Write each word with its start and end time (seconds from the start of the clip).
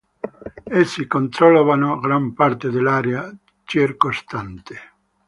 Essi 0.79 1.05
controllavano 1.05 1.99
gran 1.99 2.33
parte 2.33 2.71
dell'area 2.71 3.31
circostante. 3.63 4.75